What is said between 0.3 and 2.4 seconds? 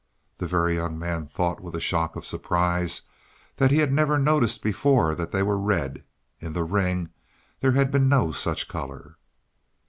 The Very Young Man thought with a shock of